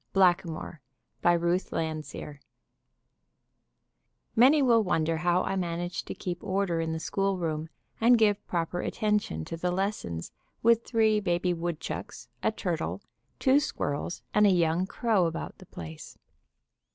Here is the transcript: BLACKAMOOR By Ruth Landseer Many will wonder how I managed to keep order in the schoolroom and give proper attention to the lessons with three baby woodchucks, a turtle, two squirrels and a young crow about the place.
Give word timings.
BLACKAMOOR 0.13 0.81
By 1.21 1.33
Ruth 1.33 1.71
Landseer 1.71 2.39
Many 4.35 4.63
will 4.63 4.83
wonder 4.83 5.17
how 5.17 5.43
I 5.43 5.55
managed 5.55 6.07
to 6.07 6.15
keep 6.15 6.43
order 6.43 6.81
in 6.81 6.91
the 6.91 6.99
schoolroom 6.99 7.69
and 8.01 8.17
give 8.17 8.43
proper 8.47 8.81
attention 8.81 9.45
to 9.45 9.57
the 9.57 9.69
lessons 9.69 10.31
with 10.63 10.83
three 10.83 11.19
baby 11.19 11.53
woodchucks, 11.53 12.29
a 12.41 12.51
turtle, 12.51 13.03
two 13.37 13.59
squirrels 13.59 14.23
and 14.33 14.47
a 14.47 14.51
young 14.51 14.87
crow 14.87 15.27
about 15.27 15.59
the 15.59 15.67
place. 15.67 16.17